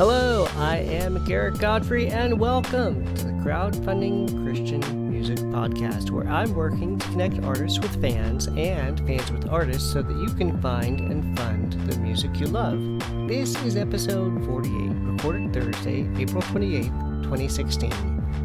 Hello, 0.00 0.48
I 0.56 0.78
am 0.78 1.22
Garrett 1.26 1.58
Godfrey, 1.58 2.08
and 2.08 2.40
welcome 2.40 3.04
to 3.16 3.24
the 3.24 3.32
Crowdfunding 3.32 4.42
Christian 4.42 5.10
Music 5.10 5.36
Podcast, 5.50 6.10
where 6.10 6.26
I'm 6.26 6.54
working 6.54 6.98
to 6.98 7.06
connect 7.08 7.44
artists 7.44 7.78
with 7.78 8.00
fans 8.00 8.46
and 8.46 8.98
fans 9.06 9.30
with 9.30 9.50
artists 9.50 9.92
so 9.92 10.00
that 10.00 10.16
you 10.16 10.34
can 10.36 10.58
find 10.62 11.00
and 11.00 11.38
fund 11.38 11.74
the 11.86 11.98
music 11.98 12.40
you 12.40 12.46
love. 12.46 12.80
This 13.28 13.54
is 13.62 13.76
episode 13.76 14.42
48, 14.46 14.72
recorded 14.72 15.52
Thursday, 15.52 16.08
April 16.16 16.40
28th, 16.44 17.22
2016. 17.24 17.92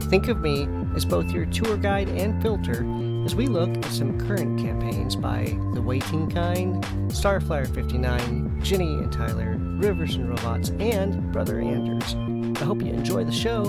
Think 0.09 0.27
of 0.27 0.41
me 0.41 0.67
as 0.93 1.05
both 1.05 1.31
your 1.31 1.45
tour 1.45 1.77
guide 1.77 2.09
and 2.09 2.41
filter 2.41 2.85
as 3.23 3.33
we 3.33 3.47
look 3.47 3.69
at 3.77 3.85
some 3.85 4.19
current 4.27 4.59
campaigns 4.59 5.15
by 5.15 5.57
The 5.73 5.81
Waiting 5.81 6.29
Kind, 6.29 6.83
Starflyer 7.07 7.73
59, 7.73 8.61
Jenny 8.61 8.95
and 8.95 9.11
Tyler, 9.11 9.54
Rivers 9.77 10.15
and 10.15 10.29
Robots, 10.29 10.69
and 10.79 11.31
Brother 11.31 11.59
Anders. 11.59 12.15
I 12.61 12.65
hope 12.65 12.81
you 12.81 12.91
enjoy 12.93 13.23
the 13.23 13.31
show 13.31 13.65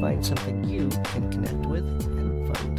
find 0.00 0.24
something 0.24 0.62
you 0.64 0.88
can 1.04 1.30
connect 1.30 1.66
with 1.66 1.84
and 2.16 2.56
fund. 2.56 2.78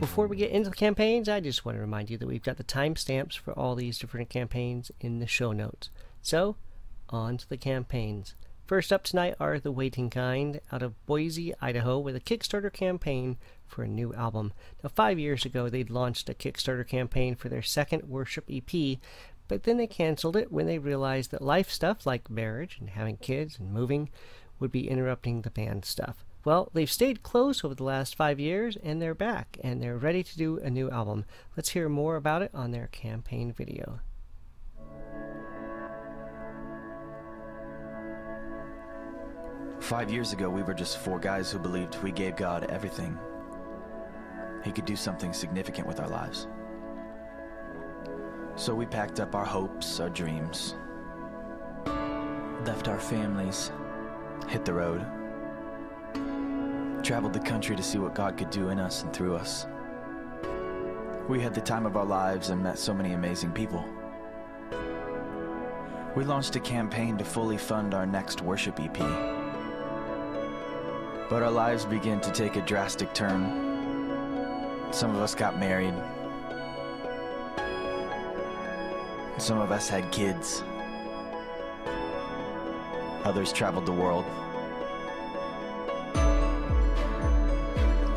Before 0.00 0.26
we 0.26 0.36
get 0.36 0.52
into 0.52 0.70
the 0.70 0.76
campaigns, 0.76 1.28
I 1.28 1.40
just 1.40 1.64
want 1.64 1.76
to 1.76 1.80
remind 1.80 2.08
you 2.08 2.16
that 2.18 2.26
we've 2.26 2.42
got 2.42 2.56
the 2.56 2.64
timestamps 2.64 3.36
for 3.36 3.52
all 3.52 3.74
these 3.74 3.98
different 3.98 4.30
campaigns 4.30 4.90
in 5.00 5.18
the 5.18 5.26
show 5.26 5.52
notes. 5.52 5.90
So, 6.22 6.56
on 7.10 7.36
to 7.38 7.48
the 7.48 7.56
campaigns. 7.56 8.34
First 8.64 8.92
up 8.92 9.02
tonight 9.02 9.34
are 9.40 9.58
The 9.58 9.72
Waiting 9.72 10.08
Kind 10.08 10.60
out 10.70 10.82
of 10.82 10.94
Boise, 11.06 11.52
Idaho, 11.60 11.98
with 11.98 12.16
a 12.16 12.20
Kickstarter 12.20 12.72
campaign 12.72 13.38
for 13.66 13.82
a 13.82 13.88
new 13.88 14.14
album. 14.14 14.52
Now, 14.82 14.90
five 14.94 15.18
years 15.18 15.44
ago, 15.44 15.68
they'd 15.68 15.90
launched 15.90 16.28
a 16.28 16.34
Kickstarter 16.34 16.86
campaign 16.86 17.34
for 17.34 17.48
their 17.48 17.62
second 17.62 18.04
worship 18.04 18.44
EP, 18.50 18.98
but 19.48 19.64
then 19.64 19.78
they 19.78 19.86
canceled 19.86 20.36
it 20.36 20.52
when 20.52 20.66
they 20.66 20.78
realized 20.78 21.30
that 21.30 21.42
life 21.42 21.70
stuff 21.70 22.06
like 22.06 22.30
marriage 22.30 22.76
and 22.78 22.90
having 22.90 23.16
kids 23.16 23.58
and 23.58 23.72
moving 23.72 24.10
would 24.60 24.70
be 24.70 24.88
interrupting 24.88 25.42
the 25.42 25.50
band 25.50 25.84
stuff. 25.84 26.24
Well, 26.44 26.70
they've 26.72 26.90
stayed 26.90 27.22
close 27.22 27.64
over 27.64 27.74
the 27.74 27.84
last 27.84 28.14
five 28.14 28.38
years 28.38 28.76
and 28.82 29.02
they're 29.02 29.14
back 29.14 29.58
and 29.62 29.82
they're 29.82 29.98
ready 29.98 30.22
to 30.22 30.36
do 30.38 30.58
a 30.58 30.70
new 30.70 30.90
album. 30.90 31.24
Let's 31.56 31.70
hear 31.70 31.88
more 31.88 32.16
about 32.16 32.42
it 32.42 32.50
on 32.54 32.70
their 32.70 32.86
campaign 32.88 33.52
video. 33.52 34.00
Five 39.80 40.10
years 40.10 40.32
ago, 40.32 40.50
we 40.50 40.62
were 40.62 40.74
just 40.74 40.98
four 40.98 41.18
guys 41.18 41.50
who 41.50 41.58
believed 41.58 42.02
we 42.02 42.12
gave 42.12 42.36
God 42.36 42.66
everything. 42.68 43.18
He 44.64 44.72
could 44.72 44.84
do 44.84 44.96
something 44.96 45.32
significant 45.32 45.86
with 45.86 46.00
our 46.00 46.08
lives. 46.08 46.48
So 48.58 48.74
we 48.74 48.86
packed 48.86 49.20
up 49.20 49.36
our 49.36 49.44
hopes, 49.44 50.00
our 50.00 50.10
dreams, 50.10 50.74
left 52.66 52.88
our 52.88 52.98
families, 52.98 53.70
hit 54.48 54.64
the 54.64 54.74
road, 54.74 55.06
traveled 57.04 57.34
the 57.34 57.38
country 57.38 57.76
to 57.76 57.82
see 57.84 57.98
what 57.98 58.16
God 58.16 58.36
could 58.36 58.50
do 58.50 58.70
in 58.70 58.80
us 58.80 59.04
and 59.04 59.12
through 59.12 59.36
us. 59.36 59.68
We 61.28 61.40
had 61.40 61.54
the 61.54 61.60
time 61.60 61.86
of 61.86 61.96
our 61.96 62.04
lives 62.04 62.50
and 62.50 62.60
met 62.60 62.80
so 62.80 62.92
many 62.92 63.12
amazing 63.12 63.52
people. 63.52 63.84
We 66.16 66.24
launched 66.24 66.56
a 66.56 66.60
campaign 66.60 67.16
to 67.18 67.24
fully 67.24 67.58
fund 67.58 67.94
our 67.94 68.06
next 68.06 68.42
worship 68.42 68.80
EP. 68.80 68.98
But 71.30 71.44
our 71.44 71.52
lives 71.52 71.84
began 71.84 72.20
to 72.22 72.32
take 72.32 72.56
a 72.56 72.62
drastic 72.62 73.14
turn. 73.14 74.88
Some 74.90 75.14
of 75.14 75.22
us 75.22 75.36
got 75.36 75.60
married. 75.60 75.94
Some 79.38 79.60
of 79.60 79.70
us 79.70 79.88
had 79.88 80.10
kids. 80.10 80.62
Others 83.24 83.52
traveled 83.52 83.86
the 83.86 83.92
world. 83.92 84.24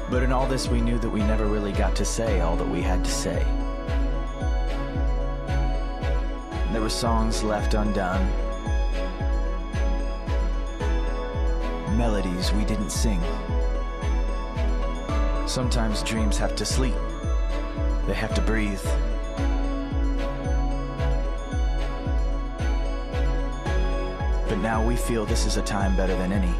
But 0.09 0.23
in 0.23 0.31
all 0.31 0.47
this, 0.47 0.67
we 0.67 0.81
knew 0.81 0.97
that 0.97 1.09
we 1.09 1.21
never 1.21 1.45
really 1.45 1.71
got 1.71 1.95
to 1.97 2.05
say 2.05 2.41
all 2.41 2.57
that 2.57 2.67
we 2.67 2.81
had 2.81 3.05
to 3.05 3.11
say. 3.11 3.45
There 6.71 6.81
were 6.81 6.89
songs 6.89 7.43
left 7.43 7.75
undone, 7.75 8.25
melodies 11.97 12.51
we 12.51 12.65
didn't 12.65 12.89
sing. 12.89 13.21
Sometimes 15.45 16.01
dreams 16.03 16.37
have 16.37 16.55
to 16.55 16.65
sleep, 16.65 16.95
they 18.07 18.15
have 18.15 18.33
to 18.33 18.41
breathe. 18.41 18.81
Now 24.71 24.81
we 24.81 24.95
feel 24.95 25.25
this 25.25 25.45
is 25.45 25.57
a 25.57 25.61
time 25.61 25.97
better 25.97 26.15
than 26.15 26.31
any 26.31 26.53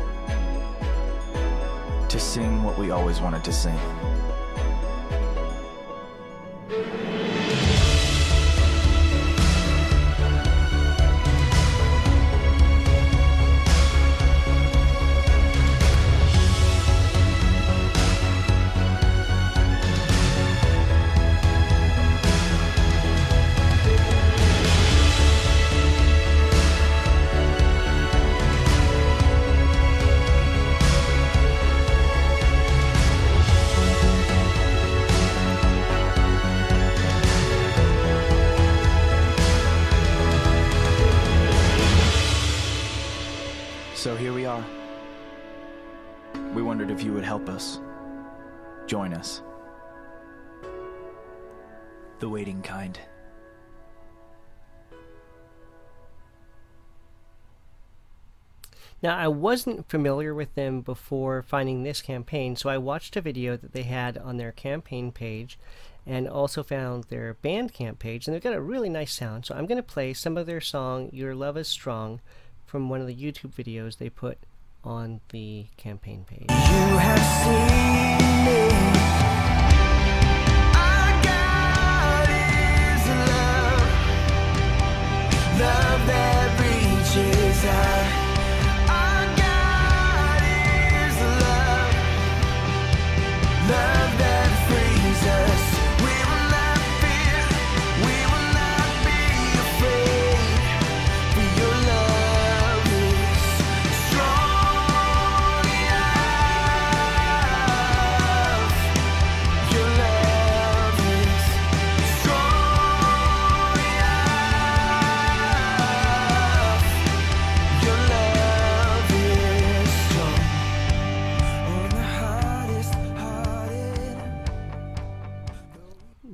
to 2.09 2.19
sing 2.19 2.61
what 2.61 2.77
we 2.77 2.91
always 2.91 3.22
wanted 3.22 3.41
to 3.41 3.53
sing. 3.53 4.10
Now, 59.03 59.17
I 59.17 59.28
wasn't 59.28 59.89
familiar 59.89 60.35
with 60.35 60.53
them 60.53 60.81
before 60.81 61.41
finding 61.41 61.81
this 61.81 62.03
campaign, 62.03 62.56
so 62.56 62.69
I 62.69 62.78
watched 62.78 63.16
a 63.16 63.22
video 63.22 63.57
that 63.57 63.73
they 63.73 63.81
had 63.84 64.16
on 64.17 64.38
their 64.38 64.51
campaign 64.51 65.12
page 65.12 65.57
and 66.06 66.28
also 66.28 66.62
found 66.62 67.06
their 67.06 67.35
Bandcamp 67.44 67.97
page, 67.97 68.28
and 68.28 68.35
they've 68.35 68.44
got 68.44 68.53
a 68.53 68.62
really 68.62 68.89
nice 68.89 69.13
sound. 69.13 69.45
So 69.45 69.56
I'm 69.56 69.66
going 69.66 69.78
to 69.78 69.84
play 69.84 70.13
some 70.13 70.38
of 70.38 70.45
their 70.45 70.62
song, 70.62 71.09
Your 71.12 71.34
Love 71.34 71.57
is 71.57 71.67
Strong, 71.67 72.22
from 72.66 72.89
one 72.89 73.01
of 73.01 73.07
the 73.07 73.16
YouTube 73.16 73.53
videos 73.53 73.97
they 73.97 74.09
put 74.09 74.38
on 74.84 75.22
the 75.29 75.66
campaign 75.78 76.25
page. 76.28 76.47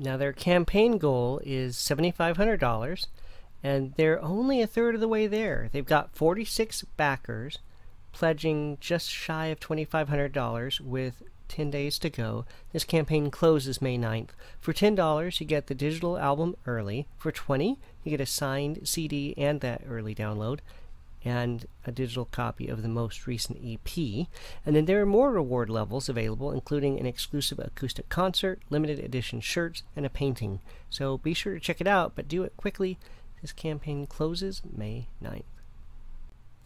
Now, 0.07 0.15
their 0.15 0.31
campaign 0.31 0.99
goal 0.99 1.41
is 1.43 1.75
$7,500, 1.75 3.07
and 3.61 3.93
they're 3.97 4.23
only 4.23 4.61
a 4.61 4.65
third 4.65 4.95
of 4.95 5.01
the 5.01 5.07
way 5.09 5.27
there. 5.27 5.67
They've 5.69 5.85
got 5.85 6.15
46 6.15 6.83
backers 6.95 7.59
pledging 8.13 8.77
just 8.79 9.09
shy 9.09 9.47
of 9.47 9.59
$2,500 9.59 10.79
with 10.79 11.23
10 11.49 11.71
days 11.71 11.99
to 11.99 12.09
go. 12.09 12.45
This 12.71 12.85
campaign 12.85 13.29
closes 13.29 13.81
May 13.81 13.97
9th. 13.97 14.29
For 14.61 14.71
$10, 14.71 15.41
you 15.41 15.45
get 15.45 15.67
the 15.67 15.75
digital 15.75 16.17
album 16.17 16.55
early. 16.65 17.05
For 17.17 17.33
20 17.33 17.77
you 18.05 18.09
get 18.09 18.21
a 18.21 18.25
signed 18.25 18.87
CD 18.87 19.33
and 19.37 19.59
that 19.59 19.81
early 19.89 20.15
download. 20.15 20.59
And 21.25 21.65
a 21.85 21.91
digital 21.91 22.25
copy 22.25 22.67
of 22.67 22.81
the 22.81 22.87
most 22.87 23.27
recent 23.27 23.59
EP. 23.63 24.27
And 24.65 24.75
then 24.75 24.85
there 24.85 25.01
are 25.01 25.05
more 25.05 25.31
reward 25.31 25.69
levels 25.69 26.09
available, 26.09 26.51
including 26.51 26.99
an 26.99 27.05
exclusive 27.05 27.59
acoustic 27.59 28.09
concert, 28.09 28.61
limited 28.69 28.99
edition 28.99 29.41
shirts, 29.41 29.83
and 29.95 30.05
a 30.05 30.09
painting. 30.09 30.61
So 30.89 31.17
be 31.17 31.33
sure 31.33 31.53
to 31.53 31.59
check 31.59 31.81
it 31.81 31.87
out, 31.87 32.13
but 32.15 32.27
do 32.27 32.43
it 32.43 32.55
quickly. 32.57 32.97
This 33.41 33.51
campaign 33.51 34.07
closes 34.07 34.61
May 34.75 35.07
9th. 35.23 35.43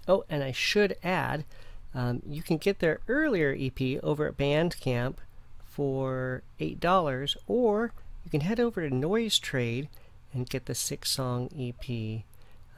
Oh, 0.08 0.26
and 0.30 0.44
I 0.44 0.52
should 0.52 0.96
add, 1.04 1.46
um, 1.94 2.22
you 2.28 2.42
can 2.42 2.58
get 2.58 2.80
their 2.80 3.00
earlier 3.08 3.56
EP 3.58 4.04
over 4.04 4.28
at 4.28 4.38
Bandcamp 4.38 5.16
for 5.64 6.44
$8, 6.60 7.38
or 7.48 7.94
you 8.24 8.32
can 8.32 8.42
head 8.42 8.60
over 8.60 8.88
to 8.88 8.94
Noise 8.94 9.40
Trade 9.40 9.90
and 10.34 10.50
get 10.50 10.66
the 10.66 10.76
six 10.76 11.12
song 11.12 11.50
EP 11.58 12.24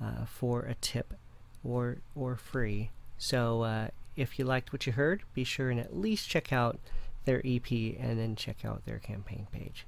uh, 0.01 0.25
for 0.25 0.61
a 0.61 0.75
tip 0.75 1.13
or 1.63 1.97
or 2.15 2.35
free. 2.35 2.91
So 3.17 3.63
uh, 3.63 3.87
if 4.15 4.37
you 4.37 4.45
liked 4.45 4.73
what 4.73 4.85
you 4.85 4.93
heard, 4.93 5.23
be 5.33 5.43
sure 5.43 5.69
and 5.69 5.79
at 5.79 5.97
least 5.97 6.29
check 6.29 6.51
out 6.51 6.79
their 7.25 7.41
EP 7.45 7.71
and 7.71 8.19
then 8.19 8.35
check 8.35 8.65
out 8.65 8.85
their 8.85 8.99
campaign 8.99 9.47
page. 9.51 9.85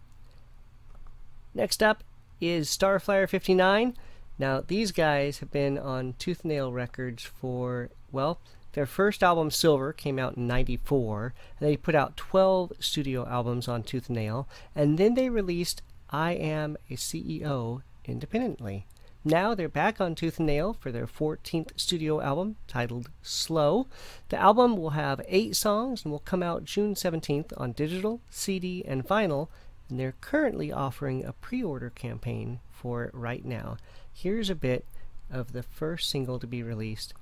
Next 1.54 1.84
up 1.84 2.04
is 2.42 2.70
Starflyer 2.70 3.30
59. 3.30 3.96
Now 4.38 4.62
these 4.66 4.92
guys 4.92 5.40
have 5.40 5.52
been 5.52 5.78
on 5.78 6.16
Tooth 6.20 6.44
Nail 6.44 6.72
Records 6.72 7.24
for 7.24 7.90
well, 8.12 8.40
their 8.76 8.86
first 8.86 9.24
album 9.24 9.52
Silver 9.52 9.94
came 9.94 10.20
out 10.20 10.36
in 10.36 10.48
94, 10.48 11.34
and 11.60 11.70
they 11.70 11.78
put 11.78 11.96
out 11.96 12.18
12 12.18 12.74
studio 12.80 13.26
albums 13.26 13.70
on 13.70 13.84
Tooth 13.84 14.10
Nail, 14.10 14.50
and 14.76 14.98
then 14.98 15.14
they 15.14 15.30
released 15.30 15.82
I 16.10 16.34
Am 16.34 16.76
a 16.90 16.96
CEO 16.96 17.82
independently. 18.04 18.86
Now 19.28 19.56
they're 19.56 19.68
back 19.68 20.00
on 20.00 20.14
Tooth 20.14 20.38
and 20.38 20.46
Nail 20.46 20.74
for 20.74 20.92
their 20.92 21.08
14th 21.08 21.72
studio 21.78 22.22
album 22.22 22.58
titled 22.68 23.10
Slow. 23.24 23.88
The 24.30 24.38
album 24.38 24.78
will 24.78 24.92
have 24.92 25.20
eight 25.28 25.56
songs 25.56 26.04
and 26.04 26.12
will 26.12 26.20
come 26.20 26.44
out 26.44 26.64
June 26.64 26.94
17th 26.94 27.52
on 27.58 27.72
digital, 27.72 28.22
CD, 28.30 28.86
and 28.86 29.04
vinyl. 29.04 29.48
And 29.90 30.00
they're 30.00 30.14
currently 30.22 30.72
offering 30.72 31.26
a 31.26 31.34
pre 31.34 31.64
order 31.64 31.90
campaign 31.90 32.60
for 32.72 33.04
it 33.06 33.16
right 33.16 33.44
now. 33.44 33.78
Here's 34.14 34.52
a 34.52 34.56
bit 34.56 34.86
of 35.32 35.54
the 35.54 35.64
first 35.64 36.08
single 36.08 36.38
to 36.38 36.46
be 36.46 36.62
released, 36.62 37.16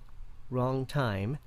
Wrong 0.50 0.86
Time. 0.86 1.38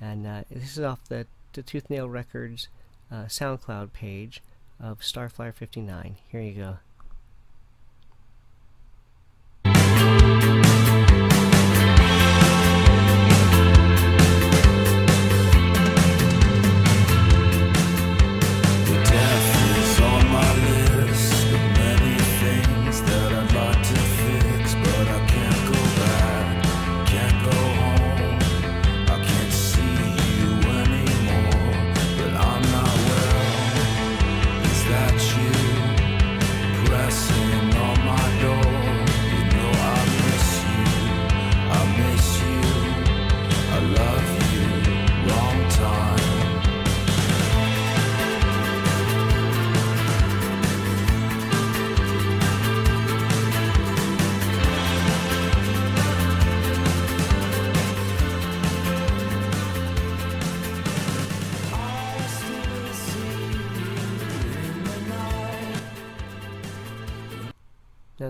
And 0.00 0.26
uh, 0.26 0.44
this 0.50 0.78
is 0.78 0.84
off 0.84 1.04
the, 1.04 1.26
the 1.52 1.62
Tooth 1.62 1.90
Nail 1.90 2.08
Records 2.08 2.68
uh, 3.12 3.24
SoundCloud 3.24 3.92
page 3.92 4.42
of 4.80 5.00
Starflyer 5.00 5.52
59. 5.52 6.16
Here 6.30 6.40
you 6.40 6.54
go. 6.54 6.78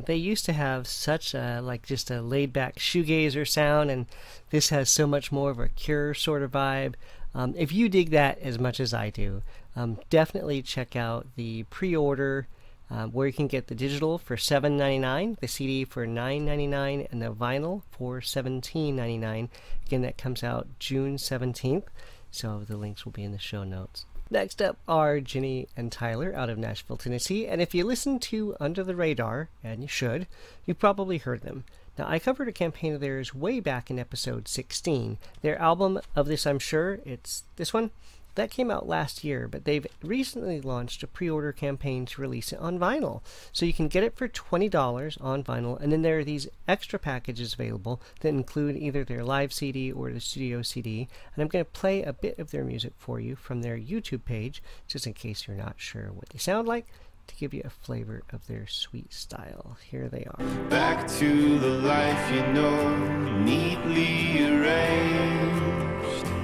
They 0.07 0.17
used 0.17 0.45
to 0.47 0.53
have 0.53 0.87
such 0.87 1.35
a 1.35 1.61
like 1.63 1.85
just 1.85 2.11
a 2.11 2.23
laid 2.23 2.53
back 2.53 2.77
shoegazer 2.77 3.47
sound, 3.47 3.91
and 3.91 4.07
this 4.51 4.71
has 4.71 4.89
so 4.91 5.07
much 5.07 5.31
more 5.31 5.51
of 5.51 5.59
a 5.59 5.69
Cure 5.69 6.15
sort 6.15 6.43
of 6.43 6.53
vibe. 6.53 6.95
Um, 7.35 7.55
if 7.57 7.73
you 7.73 7.89
dig 7.89 8.11
that 8.11 8.39
as 8.39 8.59
much 8.59 8.81
as 8.81 8.95
I 8.95 9.11
do, 9.11 9.43
um, 9.75 9.99
definitely 10.09 10.63
check 10.63 10.97
out 10.97 11.27
the 11.37 11.65
pre-order 11.65 12.49
um, 12.91 13.11
where 13.11 13.27
you 13.27 13.33
can 13.33 13.47
get 13.47 13.67
the 13.67 13.75
digital 13.75 14.17
for 14.17 14.37
$7.99, 14.37 15.39
the 15.41 15.49
CD 15.49 15.85
for 15.85 16.07
$9.99, 16.07 17.11
and 17.11 17.21
the 17.21 17.33
vinyl 17.33 17.83
for 17.91 18.21
$17.99. 18.21 19.49
Again, 19.87 20.03
that 20.03 20.17
comes 20.17 20.43
out 20.43 20.69
June 20.79 21.17
17th, 21.17 21.85
so 22.31 22.63
the 22.67 22.77
links 22.77 23.05
will 23.05 23.13
be 23.13 23.25
in 23.25 23.33
the 23.33 23.39
show 23.39 23.65
notes. 23.65 24.07
Next 24.29 24.61
up 24.61 24.77
are 24.89 25.21
Jenny 25.21 25.69
and 25.77 25.93
Tyler 25.93 26.35
out 26.35 26.51
of 26.51 26.59
Nashville, 26.59 26.97
Tennessee, 26.97 27.47
and 27.47 27.63
if 27.63 27.75
you 27.75 27.85
listen 27.85 28.19
to 28.21 28.57
Under 28.59 28.83
the 28.83 28.97
Radar, 28.97 29.49
and 29.63 29.83
you 29.83 29.89
should, 29.89 30.27
you 30.65 30.75
probably 30.75 31.19
heard 31.19 31.43
them. 31.43 31.63
Now, 31.97 32.09
I 32.09 32.19
covered 32.19 32.49
a 32.49 32.53
campaign 32.53 32.93
of 32.93 33.01
theirs 33.01 33.35
way 33.35 33.61
back 33.61 33.89
in 33.89 34.01
episode 34.01 34.49
16. 34.49 35.19
Their 35.43 35.59
album, 35.61 36.01
of 36.17 36.27
this 36.27 36.45
I'm 36.45 36.59
sure, 36.59 36.99
it's 37.05 37.45
this 37.55 37.73
one, 37.73 37.91
that 38.37 38.51
came 38.51 38.71
out 38.71 38.87
last 38.87 39.25
year, 39.25 39.49
but 39.49 39.65
they've 39.65 39.87
recently 40.03 40.61
launched 40.61 41.03
a 41.03 41.07
pre 41.07 41.29
order 41.29 41.53
campaign 41.53 42.07
to 42.07 42.21
release 42.21 42.53
it 42.53 42.59
on 42.61 42.79
vinyl. 42.79 43.23
So 43.53 43.67
you 43.67 43.73
can 43.73 43.89
get 43.89 44.05
it 44.05 44.17
for 44.17 44.29
$20 44.29 45.21
on 45.21 45.43
vinyl, 45.43 45.81
and 45.81 45.93
then 45.93 46.03
there 46.03 46.21
are 46.21 46.25
these 46.25 46.49
extra 46.69 46.99
packages 46.99 47.55
available 47.55 48.01
that 48.21 48.29
include 48.29 48.77
either 48.77 49.05
their 49.05 49.25
live 49.25 49.53
CD 49.53 49.91
or 49.91 50.13
the 50.13 50.21
studio 50.21 50.63
CD. 50.63 51.09
And 51.35 51.43
I'm 51.43 51.49
going 51.49 51.65
to 51.65 51.71
play 51.71 52.03
a 52.03 52.13
bit 52.13 52.39
of 52.39 52.51
their 52.51 52.65
music 52.65 52.93
for 52.97 53.19
you 53.21 53.37
from 53.37 53.63
their 53.63 53.77
YouTube 53.77 54.25
page, 54.25 54.63
just 54.87 55.07
in 55.07 55.15
case 55.15 55.47
you're 55.47 55.57
not 55.57 55.75
sure 55.79 56.11
what 56.13 56.29
they 56.29 56.39
sound 56.39 56.69
like, 56.69 56.87
to 57.27 57.35
give 57.37 57.53
you 57.53 57.63
a 57.65 57.71
flavor 57.71 58.23
of 58.33 58.47
their 58.47 58.67
sweet 58.67 59.13
style. 59.13 59.77
Here 59.91 60.09
they 60.09 60.25
are. 60.25 60.45
Back 60.69 61.09
to 61.19 61.59
the 61.59 61.69
life 61.69 62.33
you 62.33 62.43
know, 62.53 62.97
neatly 63.39 64.45
arranged. 64.45 66.36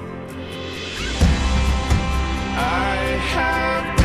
I 2.55 2.95
have 3.33 4.02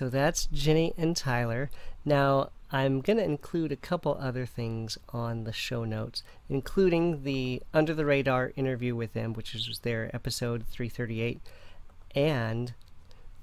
So 0.00 0.08
that's 0.08 0.46
Jenny 0.46 0.94
and 0.96 1.14
Tyler. 1.14 1.70
Now, 2.06 2.52
I'm 2.72 3.02
going 3.02 3.18
to 3.18 3.22
include 3.22 3.70
a 3.70 3.76
couple 3.76 4.16
other 4.18 4.46
things 4.46 4.96
on 5.10 5.44
the 5.44 5.52
show 5.52 5.84
notes, 5.84 6.22
including 6.48 7.22
the 7.22 7.62
Under 7.74 7.92
the 7.92 8.06
Radar 8.06 8.52
interview 8.56 8.96
with 8.96 9.12
them, 9.12 9.34
which 9.34 9.54
is 9.54 9.80
their 9.82 10.10
episode 10.16 10.64
338. 10.70 11.42
And 12.14 12.72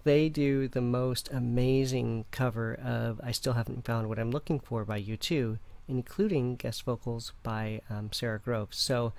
they 0.03 0.29
do 0.29 0.67
the 0.67 0.81
most 0.81 1.29
amazing 1.31 2.25
cover 2.31 2.73
of 2.73 3.21
I 3.23 3.33
Still 3.33 3.53
Haven't 3.53 3.85
Found 3.85 4.09
What 4.09 4.17
I'm 4.17 4.31
Looking 4.31 4.59
For 4.59 4.83
by 4.83 4.99
U2, 4.99 5.59
including 5.87 6.55
guest 6.55 6.85
vocals 6.85 7.33
by 7.43 7.81
um, 7.87 8.11
Sara 8.11 8.39
Groves. 8.39 8.77
So 8.77 9.13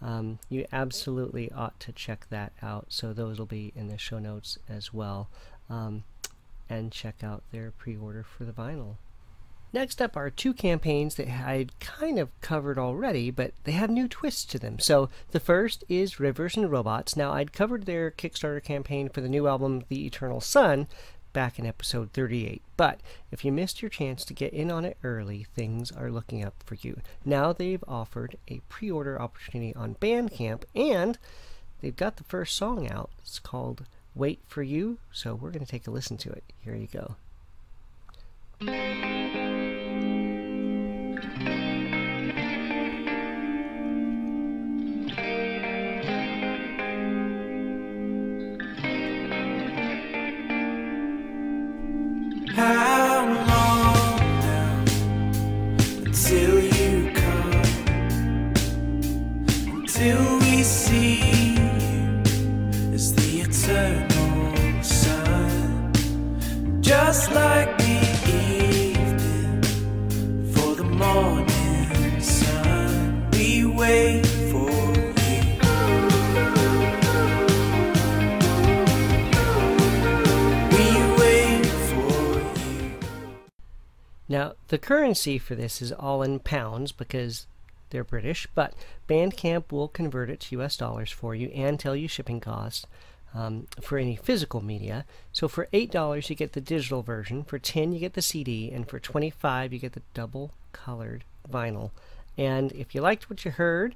um, 0.00 0.38
you 0.48 0.64
absolutely 0.72 1.50
ought 1.50 1.80
to 1.80 1.90
check 1.90 2.28
that 2.30 2.52
out. 2.62 2.86
So 2.90 3.12
those 3.12 3.40
will 3.40 3.46
be 3.46 3.72
in 3.74 3.88
the 3.88 3.98
show 3.98 4.20
notes 4.20 4.58
as 4.68 4.94
well. 4.94 5.28
Um, 5.68 6.04
and 6.68 6.92
check 6.92 7.22
out 7.22 7.42
their 7.52 7.70
pre 7.70 7.96
order 7.96 8.22
for 8.22 8.44
the 8.44 8.52
vinyl. 8.52 8.96
Next 9.74 10.00
up 10.00 10.16
are 10.16 10.30
two 10.30 10.54
campaigns 10.54 11.16
that 11.16 11.28
I'd 11.28 11.78
kind 11.80 12.20
of 12.20 12.28
covered 12.40 12.78
already, 12.78 13.32
but 13.32 13.54
they 13.64 13.72
have 13.72 13.90
new 13.90 14.06
twists 14.06 14.44
to 14.46 14.58
them. 14.60 14.78
So 14.78 15.08
the 15.32 15.40
first 15.40 15.82
is 15.88 16.20
Rivers 16.20 16.56
and 16.56 16.70
Robots. 16.70 17.16
Now, 17.16 17.32
I'd 17.32 17.52
covered 17.52 17.84
their 17.84 18.12
Kickstarter 18.12 18.62
campaign 18.62 19.08
for 19.08 19.20
the 19.20 19.28
new 19.28 19.48
album, 19.48 19.82
The 19.88 20.06
Eternal 20.06 20.40
Sun, 20.40 20.86
back 21.32 21.58
in 21.58 21.66
episode 21.66 22.12
38. 22.12 22.62
But 22.76 23.00
if 23.32 23.44
you 23.44 23.50
missed 23.50 23.82
your 23.82 23.88
chance 23.88 24.24
to 24.24 24.32
get 24.32 24.54
in 24.54 24.70
on 24.70 24.84
it 24.84 24.96
early, 25.02 25.46
things 25.56 25.90
are 25.90 26.08
looking 26.08 26.44
up 26.44 26.54
for 26.64 26.76
you. 26.76 27.00
Now 27.24 27.52
they've 27.52 27.82
offered 27.88 28.38
a 28.46 28.60
pre 28.68 28.92
order 28.92 29.20
opportunity 29.20 29.74
on 29.74 29.96
Bandcamp, 29.96 30.62
and 30.76 31.18
they've 31.80 31.96
got 31.96 32.16
the 32.16 32.24
first 32.24 32.56
song 32.56 32.88
out. 32.88 33.10
It's 33.22 33.40
called 33.40 33.84
Wait 34.14 34.40
for 34.46 34.62
You, 34.62 34.98
so 35.10 35.34
we're 35.34 35.50
going 35.50 35.64
to 35.64 35.70
take 35.70 35.86
a 35.86 35.90
listen 35.90 36.16
to 36.18 36.30
it. 36.30 36.44
Here 36.60 36.76
you 36.76 36.86
go. 36.86 37.16
Now, 84.34 84.54
the 84.66 84.78
currency 84.78 85.38
for 85.38 85.54
this 85.54 85.80
is 85.80 85.92
all 85.92 86.20
in 86.20 86.40
pounds 86.40 86.90
because 86.90 87.46
they're 87.90 88.02
British, 88.02 88.48
but 88.52 88.74
Bandcamp 89.08 89.70
will 89.70 89.86
convert 89.86 90.28
it 90.28 90.40
to 90.40 90.60
US 90.60 90.76
dollars 90.76 91.12
for 91.12 91.36
you 91.36 91.50
and 91.50 91.78
tell 91.78 91.94
you 91.94 92.08
shipping 92.08 92.40
costs 92.40 92.84
um, 93.32 93.68
for 93.80 93.96
any 93.96 94.16
physical 94.16 94.60
media. 94.60 95.04
So 95.32 95.46
for 95.46 95.68
$8, 95.72 96.28
you 96.28 96.34
get 96.34 96.52
the 96.52 96.60
digital 96.60 97.00
version, 97.00 97.44
for 97.44 97.60
10 97.60 97.92
you 97.92 98.00
get 98.00 98.14
the 98.14 98.22
CD, 98.22 98.72
and 98.72 98.88
for 98.88 98.98
25 98.98 99.72
you 99.72 99.78
get 99.78 99.92
the 99.92 100.02
double 100.14 100.50
colored 100.72 101.22
vinyl. 101.48 101.92
And 102.36 102.72
if 102.72 102.92
you 102.92 103.02
liked 103.02 103.30
what 103.30 103.44
you 103.44 103.52
heard, 103.52 103.94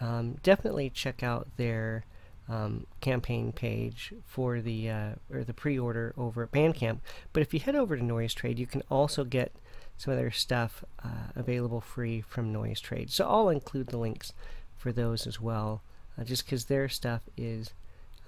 um, 0.00 0.38
definitely 0.42 0.88
check 0.88 1.22
out 1.22 1.46
their 1.58 2.06
um, 2.48 2.86
campaign 3.00 3.52
page 3.52 4.12
for 4.24 4.60
the 4.60 4.90
uh, 4.90 5.10
or 5.32 5.44
the 5.44 5.54
pre-order 5.54 6.14
over 6.16 6.42
at 6.42 6.52
Bandcamp. 6.52 7.00
But 7.32 7.42
if 7.42 7.54
you 7.54 7.60
head 7.60 7.74
over 7.74 7.96
to 7.96 8.04
Noise 8.04 8.34
Trade, 8.34 8.58
you 8.58 8.66
can 8.66 8.82
also 8.90 9.24
get 9.24 9.52
some 9.96 10.12
of 10.12 10.18
their 10.18 10.30
stuff 10.30 10.84
uh, 11.04 11.30
available 11.34 11.80
free 11.80 12.20
from 12.20 12.52
Noise 12.52 12.80
Trade. 12.80 13.10
So 13.10 13.28
I'll 13.28 13.48
include 13.48 13.88
the 13.88 13.98
links 13.98 14.32
for 14.76 14.92
those 14.92 15.26
as 15.26 15.40
well, 15.40 15.82
uh, 16.18 16.24
just 16.24 16.44
because 16.44 16.66
their 16.66 16.88
stuff 16.88 17.22
is 17.36 17.72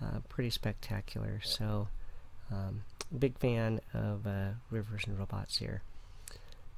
uh, 0.01 0.21
pretty 0.29 0.51
spectacular. 0.51 1.41
So 1.43 1.89
um, 2.51 2.83
big 3.19 3.39
fan 3.39 3.81
of 3.93 4.27
uh, 4.27 4.51
Rivers 4.71 5.05
and 5.07 5.19
Robots 5.19 5.59
here. 5.59 5.83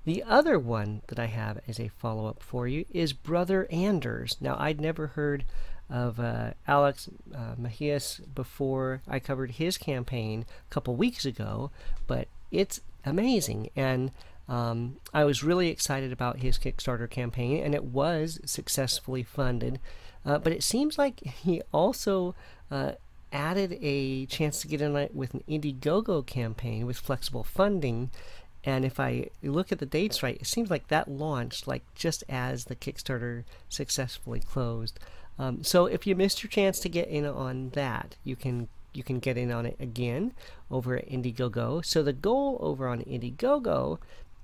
The 0.04 0.22
other 0.22 0.58
one 0.58 1.02
that 1.08 1.18
I 1.18 1.26
have 1.26 1.60
as 1.68 1.78
a 1.78 1.88
follow 1.88 2.26
up 2.26 2.42
for 2.42 2.66
you 2.66 2.86
is 2.90 3.12
Brother 3.12 3.66
Anders. 3.70 4.36
Now, 4.40 4.56
I'd 4.58 4.80
never 4.80 5.08
heard 5.08 5.44
of 5.90 6.20
uh, 6.20 6.50
Alex 6.66 7.08
uh, 7.34 7.54
Macias 7.56 8.20
before 8.34 9.02
I 9.08 9.18
covered 9.18 9.52
his 9.52 9.78
campaign 9.78 10.44
a 10.70 10.74
couple 10.74 10.94
weeks 10.96 11.24
ago, 11.24 11.70
but 12.06 12.28
it's 12.50 12.80
amazing. 13.04 13.70
And 13.74 14.12
um, 14.48 14.96
I 15.12 15.24
was 15.24 15.44
really 15.44 15.68
excited 15.68 16.12
about 16.12 16.38
his 16.38 16.58
Kickstarter 16.58 17.08
campaign, 17.08 17.62
and 17.62 17.74
it 17.74 17.84
was 17.84 18.40
successfully 18.44 19.22
funded. 19.22 19.78
Uh, 20.24 20.38
but 20.38 20.52
it 20.52 20.62
seems 20.62 20.98
like 20.98 21.20
he 21.20 21.62
also 21.72 22.34
uh, 22.70 22.92
added 23.32 23.78
a 23.80 24.26
chance 24.26 24.60
to 24.60 24.68
get 24.68 24.80
in 24.80 24.92
with 25.12 25.34
an 25.34 25.44
Indiegogo 25.48 26.26
campaign 26.26 26.86
with 26.86 26.98
flexible 26.98 27.44
funding. 27.44 28.10
And 28.64 28.84
if 28.84 28.98
I 28.98 29.30
look 29.42 29.70
at 29.70 29.78
the 29.78 29.86
dates 29.86 30.22
right, 30.22 30.38
it 30.40 30.46
seems 30.46 30.70
like 30.70 30.88
that 30.88 31.08
launched 31.08 31.66
like 31.66 31.82
just 31.94 32.24
as 32.28 32.64
the 32.64 32.76
Kickstarter 32.76 33.44
successfully 33.68 34.40
closed. 34.40 34.98
Um, 35.38 35.62
so 35.62 35.86
if 35.86 36.06
you 36.06 36.16
missed 36.16 36.42
your 36.42 36.50
chance 36.50 36.80
to 36.80 36.88
get 36.88 37.08
in 37.08 37.24
on 37.24 37.70
that, 37.70 38.16
you 38.24 38.36
can 38.36 38.68
you 38.92 39.02
can 39.02 39.18
get 39.20 39.36
in 39.36 39.52
on 39.52 39.66
it 39.66 39.76
again 39.78 40.32
over 40.70 40.96
at 40.96 41.08
Indiegogo. 41.08 41.84
So 41.84 42.02
the 42.02 42.12
goal 42.12 42.58
over 42.60 42.88
on 42.88 43.00
Indiegogo 43.02 43.98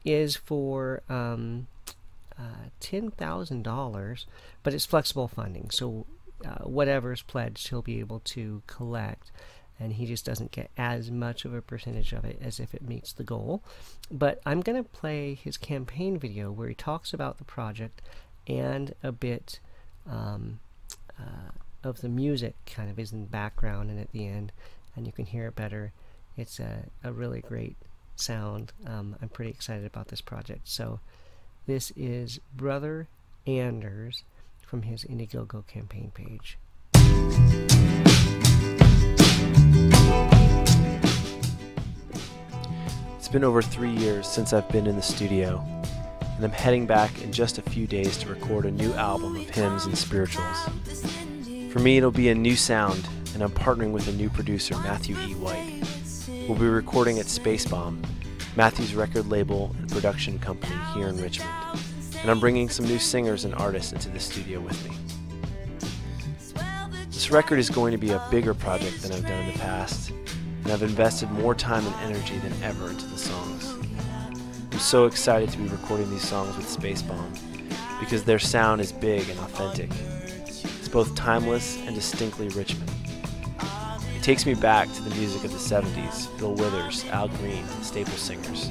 is 0.05 0.37
for 0.37 1.03
um, 1.09 1.67
uh, 2.39 2.69
ten 2.79 3.11
thousand 3.11 3.63
dollars, 3.63 4.27
but 4.63 4.75
it's 4.75 4.87
flexible 4.87 5.29
funding. 5.29 5.71
So 5.71 6.07
uh, 6.45 6.65
whatever's 6.65 7.23
pledged, 7.23 7.69
he'll 7.69 7.83
be 7.83 8.01
able 8.01 8.21
to 8.21 8.63
collect, 8.67 9.33
and 9.81 9.95
he 9.95 10.07
just 10.07 10.25
doesn't 10.25 10.53
get 10.53 10.71
as 10.77 11.11
much 11.11 11.45
of 11.45 11.55
a 11.55 11.63
percentage 11.63 12.13
of 12.13 12.25
it 12.25 12.39
as 12.43 12.61
if 12.61 12.75
it 12.75 12.83
meets 12.87 13.13
the 13.13 13.25
goal. 13.25 13.63
But 14.11 14.41
I'm 14.45 14.61
going 14.61 14.83
to 14.83 14.89
play 14.89 15.35
his 15.35 15.57
campaign 15.57 16.19
video 16.19 16.53
where 16.53 16.69
he 16.69 16.75
talks 16.75 17.13
about 17.13 17.39
the 17.39 17.45
project 17.45 18.03
and 18.47 18.95
a 19.03 19.11
bit 19.11 19.59
um, 20.09 20.61
uh, 21.19 21.51
of 21.83 22.01
the 22.01 22.09
music 22.09 22.55
kind 22.67 22.91
of 22.91 22.99
is 22.99 23.13
in 23.13 23.21
the 23.21 23.27
background 23.27 23.91
and 23.91 24.01
at 24.01 24.11
the 24.13 24.27
end, 24.27 24.53
and 24.97 25.07
you 25.07 25.13
can 25.13 25.27
hear 25.27 25.47
it 25.47 25.57
better. 25.57 25.93
It's 26.37 26.59
a, 26.59 26.85
a 27.03 27.13
really 27.13 27.41
great 27.41 27.77
sound. 28.17 28.73
Um, 28.87 29.17
I'm 29.21 29.29
pretty 29.29 29.51
excited 29.51 29.87
about 29.87 30.09
this 30.09 30.21
project. 30.21 30.69
So, 30.69 31.01
this 31.67 31.93
is 31.97 32.41
Brother 32.55 33.09
Anders 33.47 34.23
from 34.61 34.83
his 34.83 35.05
Indiegogo 35.05 35.67
campaign 35.67 36.13
page. 36.15 36.59
It's 43.17 43.29
been 43.29 43.45
over 43.45 43.63
three 43.63 43.91
years 43.91 44.27
since 44.27 44.53
I've 44.53 44.69
been 44.69 44.87
in 44.87 44.97
the 44.97 45.03
studio, 45.03 45.65
and 46.37 46.45
I'm 46.45 46.51
heading 46.51 46.87
back 46.87 47.23
in 47.23 47.33
just 47.33 47.59
a 47.59 47.63
few 47.63 47.87
days 47.87 48.19
to 48.19 48.29
record 48.29 48.67
a 48.67 48.71
new 48.71 48.93
album 48.95 49.37
of 49.37 49.49
hymns 49.51 49.87
and 49.87 49.97
spirituals. 49.97 50.69
For 51.71 51.79
me, 51.79 51.97
it'll 51.97 52.11
be 52.11 52.29
a 52.29 52.35
new 52.35 52.57
sound, 52.57 53.09
and 53.35 53.43
I'm 53.43 53.53
partnering 53.53 53.93
with 53.93 54.09
a 54.09 54.13
new 54.13 54.29
producer, 54.29 54.75
Matthew 54.79 55.17
E. 55.21 55.35
White. 55.35 55.83
We'll 56.49 56.59
be 56.59 56.67
recording 56.67 57.19
at 57.21 57.27
Spacebomb, 57.27 58.05
Matthew's 58.57 58.95
record 58.95 59.29
label 59.29 59.75
and 59.79 59.91
production 59.91 60.39
company 60.39 60.77
here 60.95 61.09
in 61.09 61.21
Richmond, 61.21 61.53
and 62.21 62.31
I'm 62.31 62.41
bringing 62.41 62.69
some 62.69 62.87
new 62.87 62.99
singers 62.99 63.45
and 63.45 63.55
artists 63.55 63.93
into 63.93 64.09
the 64.09 64.21
studio 64.21 64.61
with 64.61 64.89
me. 64.89 64.97
This 67.07 67.31
record 67.31 67.59
is 67.59 67.71
going 67.71 67.93
to 67.93 67.99
be 67.99 68.11
a 68.11 68.27
bigger 68.31 68.55
project 68.55 69.03
than 69.03 69.13
I've 69.13 69.23
done 69.23 69.45
in 69.45 69.53
the 69.53 69.59
past, 69.59 70.11
and 70.11 70.73
I've 70.73 70.83
invested 70.83 71.31
more 71.31 71.55
time 71.55 71.87
and 71.87 71.95
energy 72.13 72.39
than 72.39 72.53
ever 72.63 72.91
into 72.91 73.07
the 73.07 73.19
songs. 73.19 73.84
I'm 74.75 74.81
so 74.81 75.07
excited 75.07 75.51
to 75.51 75.59
be 75.59 75.69
recording 75.69 76.11
these 76.11 76.27
songs 76.27 76.57
with 76.57 76.67
Spacebomb 76.67 77.39
because 78.01 78.25
their 78.25 78.41
sound 78.41 78.81
is 78.81 78.91
big 78.91 79.29
and 79.29 79.39
authentic. 79.39 79.89
It's 80.49 80.89
both 80.89 81.15
timeless 81.15 81.79
and 81.87 81.95
distinctly 81.95 82.49
Richmond. 82.49 82.91
It 84.17 84.23
takes 84.25 84.45
me 84.45 84.55
back 84.55 84.93
to 84.95 85.03
the 85.03 85.15
music 85.15 85.45
of 85.45 85.53
the 85.53 85.59
70s, 85.59 86.37
Bill 86.41 86.55
Withers, 86.55 87.05
Al 87.11 87.29
Green, 87.29 87.65
Staple 87.83 88.15
Singers, 88.15 88.67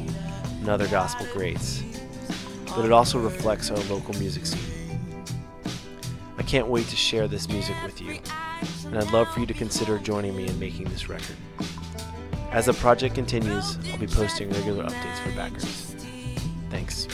and 0.59 0.67
other 0.67 0.89
gospel 0.89 1.25
greats. 1.31 1.81
But 2.75 2.83
it 2.83 2.91
also 2.91 3.17
reflects 3.17 3.71
our 3.71 3.77
local 3.85 4.13
music 4.15 4.45
scene. 4.45 4.99
I 6.37 6.43
can't 6.43 6.67
wait 6.67 6.87
to 6.87 6.97
share 6.97 7.29
this 7.29 7.47
music 7.47 7.77
with 7.81 8.01
you, 8.01 8.19
and 8.87 8.99
I'd 8.99 9.13
love 9.13 9.29
for 9.33 9.39
you 9.39 9.45
to 9.45 9.53
consider 9.53 9.99
joining 9.99 10.35
me 10.35 10.47
in 10.49 10.59
making 10.59 10.89
this 10.89 11.07
record. 11.07 11.37
As 12.51 12.65
the 12.65 12.73
project 12.73 13.15
continues, 13.15 13.77
I'll 13.89 13.97
be 13.97 14.05
posting 14.05 14.49
regular 14.49 14.83
updates 14.83 15.19
for 15.19 15.31
backers. 15.31 15.92
Thanks. 16.73 17.07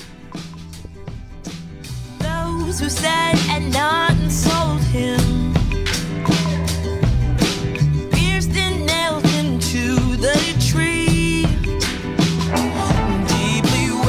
Those 2.20 2.80
who 2.80 2.90
said 2.90 3.36
and 3.50 3.74
not 3.74 4.12
and 4.12 4.32
sold 4.32 4.80
him, 4.84 5.54
pierced 8.10 8.52
and 8.52 8.86
nailed 8.86 9.26
him 9.28 9.60
to 9.60 9.96
the 10.16 10.38
tree, 10.72 11.46
deeply. 13.28 14.00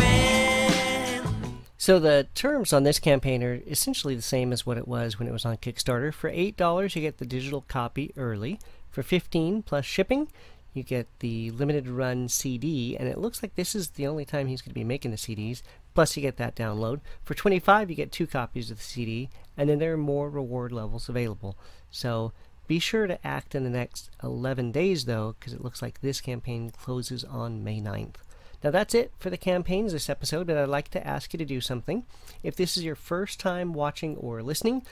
So 1.79 1.99
the 1.99 2.29
terms 2.37 2.73
on 2.73 2.85
this 2.85 3.01
campaign 3.01 3.43
are 3.43 3.61
essentially 3.67 4.15
the 4.15 4.23
same 4.23 4.53
as 4.53 4.65
what 4.65 4.79
it 4.79 4.87
was 4.87 5.19
when 5.19 5.27
it 5.27 5.33
was 5.33 5.45
on 5.45 5.57
Kickstarter. 5.57 6.15
For 6.15 6.31
eight 6.31 6.57
dollars, 6.57 6.95
you 6.95 7.03
get 7.03 7.19
the 7.19 7.27
digital 7.27 7.63
copy 7.63 8.13
early. 8.17 8.61
For 8.89 9.03
fifteen 9.03 9.63
plus 9.63 9.85
shipping, 9.85 10.29
you 10.73 10.83
get 10.83 11.07
the 11.19 11.51
limited 11.51 11.89
run 11.89 12.29
CD, 12.29 12.97
and 12.97 13.09
it 13.09 13.19
looks 13.19 13.43
like 13.43 13.55
this 13.55 13.75
is 13.75 13.91
the 13.91 14.07
only 14.07 14.25
time 14.25 14.47
he's 14.47 14.63
going 14.63 14.71
to 14.71 14.75
be 14.75 14.85
making 14.85 15.11
the 15.11 15.17
CDs. 15.17 15.63
Plus, 15.95 16.17
you 16.17 16.23
get 16.23 16.37
that 16.37 16.55
download. 16.55 17.01
For 17.25 17.35
25, 17.35 17.91
you 17.91 17.97
get 17.97 18.13
two 18.13 18.27
copies 18.27 18.71
of 18.71 18.79
the 18.79 18.85
CD, 18.85 19.29
and 19.57 19.69
then 19.69 19.79
there 19.79 19.95
are 19.95 19.99
more 19.99 20.31
reward 20.31 20.73
levels 20.73 21.09
available. 21.09 21.57
So 21.91 22.33
be 22.69 22.79
sure 22.79 23.09
to 23.09 23.27
act 23.27 23.55
in 23.57 23.65
the 23.65 23.71
next 23.71 24.11
11 24.23 24.71
days, 24.71 25.07
though, 25.07 25.35
because 25.39 25.53
it 25.53 25.65
looks 25.65 25.83
like 25.83 26.01
this 26.01 26.21
campaign 26.21 26.71
closes 26.71 27.25
on 27.25 27.65
May 27.65 27.81
9th. 27.81 28.17
Now, 28.63 28.71
that's 28.71 28.95
it 28.95 29.11
for 29.19 29.31
the 29.31 29.37
campaigns 29.37 29.93
this 29.93 30.11
episode, 30.11 30.47
but 30.47 30.57
I'd 30.57 30.69
like 30.69 30.91
to 30.91 31.05
ask 31.05 31.33
you 31.33 31.39
to 31.39 31.45
do 31.45 31.61
something. 31.61 32.05
If 32.43 32.55
this 32.55 32.77
is 32.77 32.85
your 32.85 32.95
first 32.95 33.41
time 33.41 33.73
watching 33.73 34.17
or 34.17 34.43
listening, 34.43 34.87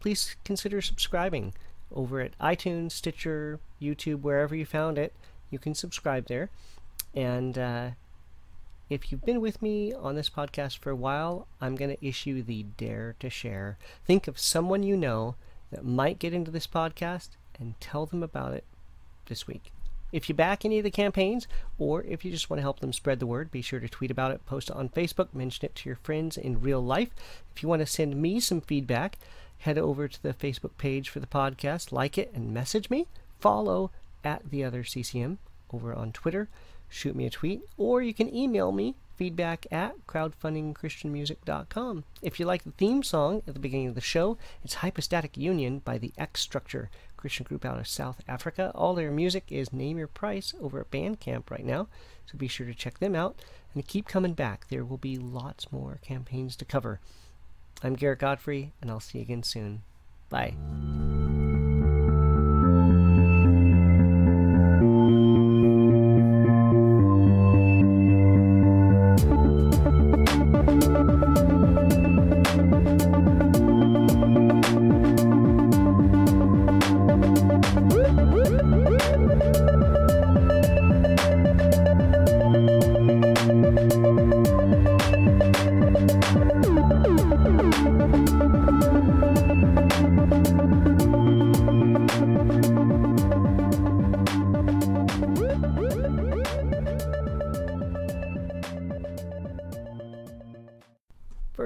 please 0.00 0.36
consider 0.44 0.80
subscribing 0.80 1.52
over 1.94 2.20
at 2.20 2.38
iTunes, 2.38 2.92
Stitcher, 2.92 3.60
YouTube, 3.80 4.22
wherever 4.22 4.54
you 4.54 4.66
found 4.66 4.98
it. 4.98 5.12
You 5.50 5.58
can 5.58 5.74
subscribe 5.74 6.26
there. 6.26 6.50
And 7.14 7.58
uh, 7.58 7.90
if 8.88 9.10
you've 9.10 9.24
been 9.24 9.40
with 9.40 9.62
me 9.62 9.92
on 9.92 10.16
this 10.16 10.30
podcast 10.30 10.78
for 10.78 10.90
a 10.90 10.96
while, 10.96 11.46
I'm 11.60 11.76
going 11.76 11.94
to 11.94 12.06
issue 12.06 12.42
the 12.42 12.64
Dare 12.76 13.16
to 13.20 13.30
Share. 13.30 13.78
Think 14.06 14.28
of 14.28 14.38
someone 14.38 14.82
you 14.82 14.96
know 14.96 15.34
that 15.70 15.84
might 15.84 16.18
get 16.18 16.34
into 16.34 16.50
this 16.50 16.66
podcast 16.66 17.30
and 17.58 17.78
tell 17.80 18.06
them 18.06 18.22
about 18.22 18.52
it 18.52 18.64
this 19.26 19.46
week. 19.46 19.72
If 20.12 20.28
you 20.28 20.34
back 20.34 20.64
any 20.64 20.76
of 20.76 20.84
the 20.84 20.90
campaigns, 20.90 21.48
or 21.78 22.02
if 22.02 22.22
you 22.22 22.30
just 22.30 22.50
want 22.50 22.58
to 22.58 22.62
help 22.62 22.80
them 22.80 22.92
spread 22.92 23.18
the 23.18 23.26
word, 23.26 23.50
be 23.50 23.62
sure 23.62 23.80
to 23.80 23.88
tweet 23.88 24.10
about 24.10 24.30
it, 24.30 24.44
post 24.44 24.68
it 24.68 24.76
on 24.76 24.90
Facebook, 24.90 25.28
mention 25.32 25.64
it 25.64 25.74
to 25.76 25.88
your 25.88 25.96
friends 25.96 26.36
in 26.36 26.60
real 26.60 26.84
life. 26.84 27.10
If 27.56 27.62
you 27.62 27.68
want 27.68 27.80
to 27.80 27.86
send 27.86 28.20
me 28.20 28.38
some 28.38 28.60
feedback, 28.60 29.16
head 29.62 29.78
over 29.78 30.08
to 30.08 30.22
the 30.22 30.34
Facebook 30.34 30.76
page 30.76 31.08
for 31.08 31.20
the 31.20 31.26
podcast, 31.26 31.92
like 31.92 32.18
it, 32.18 32.32
and 32.34 32.52
message 32.52 32.90
me. 32.90 33.06
Follow 33.38 33.92
at 34.24 34.50
the 34.50 34.64
other 34.64 34.82
CCM 34.82 35.38
over 35.72 35.94
on 35.94 36.10
Twitter. 36.12 36.48
Shoot 36.88 37.14
me 37.14 37.26
a 37.26 37.30
tweet, 37.30 37.62
or 37.76 38.02
you 38.02 38.12
can 38.12 38.34
email 38.34 38.72
me 38.72 38.96
feedback 39.16 39.66
at 39.70 40.04
crowdfundingchristianmusic.com. 40.06 42.04
If 42.22 42.40
you 42.40 42.46
like 42.46 42.64
the 42.64 42.72
theme 42.72 43.04
song 43.04 43.42
at 43.46 43.54
the 43.54 43.60
beginning 43.60 43.86
of 43.86 43.94
the 43.94 44.00
show, 44.00 44.36
it's 44.64 44.74
Hypostatic 44.74 45.36
Union 45.36 45.78
by 45.78 45.96
the 45.96 46.12
X 46.18 46.40
Structure, 46.40 46.90
Christian 47.16 47.44
group 47.44 47.64
out 47.64 47.78
of 47.78 47.86
South 47.86 48.20
Africa. 48.26 48.72
All 48.74 48.94
their 48.94 49.12
music 49.12 49.44
is 49.48 49.72
Name 49.72 49.96
Your 49.96 50.08
Price 50.08 50.54
over 50.60 50.80
at 50.80 50.90
Bandcamp 50.90 51.50
right 51.50 51.64
now, 51.64 51.86
so 52.26 52.36
be 52.36 52.48
sure 52.48 52.66
to 52.66 52.74
check 52.74 52.98
them 52.98 53.14
out 53.14 53.36
and 53.74 53.86
keep 53.86 54.08
coming 54.08 54.34
back. 54.34 54.66
There 54.68 54.84
will 54.84 54.98
be 54.98 55.16
lots 55.18 55.70
more 55.70 56.00
campaigns 56.02 56.56
to 56.56 56.64
cover. 56.64 56.98
I'm 57.82 57.94
Garrett 57.94 58.20
Godfrey, 58.20 58.72
and 58.80 58.90
I'll 58.90 59.00
see 59.00 59.18
you 59.18 59.22
again 59.22 59.42
soon. 59.42 59.82
Bye. 60.28 60.54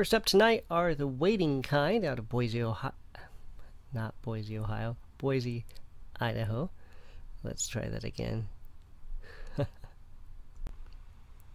First 0.06 0.14
up 0.14 0.24
tonight 0.24 0.64
are 0.70 0.94
the 0.94 1.08
Waiting 1.08 1.62
Kind 1.62 2.04
out 2.04 2.20
of 2.20 2.28
Boise, 2.28 2.62
Ohio. 2.62 2.92
Not 3.92 4.14
Boise, 4.22 4.56
Ohio. 4.56 4.96
Boise, 5.18 5.64
Idaho. 6.20 6.70
Let's 7.42 7.66
try 7.66 7.88
that 7.88 8.04
again. 8.04 8.46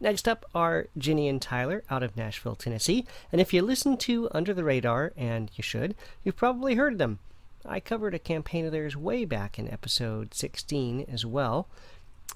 Next 0.01 0.27
up 0.27 0.43
are 0.53 0.87
Jenny 0.97 1.29
and 1.29 1.41
Tyler 1.41 1.85
out 1.89 2.03
of 2.03 2.17
Nashville, 2.17 2.57
Tennessee. 2.57 3.05
And 3.31 3.39
if 3.39 3.53
you 3.53 3.61
listen 3.61 3.95
to 3.99 4.27
Under 4.33 4.53
the 4.53 4.65
Radar, 4.65 5.13
and 5.15 5.49
you 5.55 5.61
should, 5.61 5.95
you've 6.25 6.35
probably 6.35 6.75
heard 6.75 6.97
them. 6.97 7.19
I 7.65 7.79
covered 7.79 8.13
a 8.13 8.19
campaign 8.19 8.65
of 8.65 8.73
theirs 8.73 8.97
way 8.97 9.23
back 9.23 9.57
in 9.57 9.71
episode 9.71 10.33
16 10.33 11.05
as 11.09 11.25
well. 11.25 11.69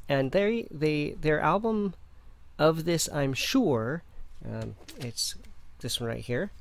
And 0.07 0.31
they, 0.31 0.69
they, 0.71 1.17
their 1.19 1.41
album 1.41 1.93
of 2.57 2.85
this, 2.85 3.09
I'm 3.11 3.33
sure, 3.33 4.03
um, 4.49 4.75
it's 4.97 5.35
this 5.79 5.99
one 5.99 6.09
right 6.09 6.23
here. 6.23 6.51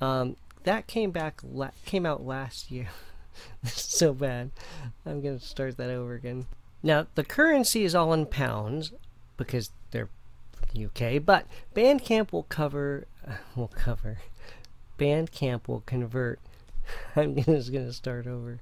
Um, 0.00 0.36
that 0.64 0.86
came 0.86 1.10
back 1.10 1.40
la- 1.42 1.70
came 1.84 2.06
out 2.06 2.24
last 2.24 2.70
year. 2.70 2.88
so 3.64 4.12
bad. 4.12 4.50
I'm 5.06 5.20
gonna 5.20 5.40
start 5.40 5.76
that 5.76 5.90
over 5.90 6.14
again. 6.14 6.46
Now 6.82 7.06
the 7.14 7.24
currency 7.24 7.84
is 7.84 7.94
all 7.94 8.12
in 8.12 8.26
pounds 8.26 8.92
because 9.36 9.70
they're 9.90 10.08
the 10.72 10.84
UK, 10.86 11.24
but 11.24 11.46
Bandcamp 11.74 12.32
will 12.32 12.44
cover 12.44 13.06
uh, 13.26 13.34
will 13.56 13.68
cover. 13.68 14.18
Bandcamp 14.98 15.68
will 15.68 15.82
convert. 15.86 16.38
I'm 17.16 17.36
just 17.36 17.72
gonna 17.72 17.92
start 17.92 18.26
over. 18.26 18.60